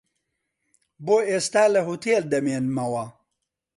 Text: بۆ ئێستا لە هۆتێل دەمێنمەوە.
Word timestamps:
بۆ 1.05 1.17
ئێستا 1.29 1.63
لە 1.73 1.81
هۆتێل 1.87 2.23
دەمێنمەوە. 2.33 3.05